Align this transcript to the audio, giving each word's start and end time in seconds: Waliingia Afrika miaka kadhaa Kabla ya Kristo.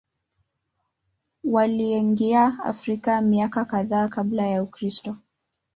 Waliingia 1.43 2.59
Afrika 2.63 3.21
miaka 3.21 3.65
kadhaa 3.65 4.07
Kabla 4.07 4.47
ya 4.47 4.65
Kristo. 4.65 5.17